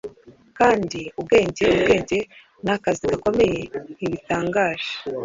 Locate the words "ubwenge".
1.19-1.65, 1.79-2.19